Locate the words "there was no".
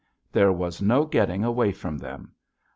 0.31-1.05